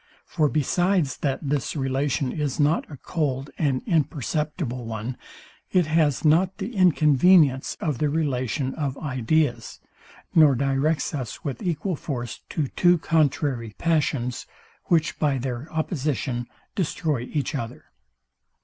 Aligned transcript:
For 0.25 0.49
besides, 0.49 1.17
that 1.17 1.47
this 1.47 1.75
relation 1.75 2.31
is 2.31 2.59
not 2.59 2.89
a 2.89 2.97
cold 2.97 3.51
and 3.59 3.83
imperceptible 3.85 4.83
one, 4.83 5.15
it 5.71 5.85
has 5.85 6.25
not 6.25 6.57
the 6.57 6.73
inconvenience 6.73 7.77
of 7.79 7.99
the 7.99 8.09
relation 8.09 8.73
of 8.73 8.97
ideas, 8.97 9.79
nor 10.33 10.55
directs 10.55 11.13
us 11.13 11.43
with 11.43 11.61
equal 11.61 11.95
force 11.95 12.39
to 12.49 12.69
two 12.69 12.97
contrary 12.97 13.75
passions, 13.77 14.47
which 14.85 15.19
by 15.19 15.37
their 15.37 15.71
opposition 15.71 16.47
destroy 16.73 17.29
each 17.31 17.53
other. 17.53 17.91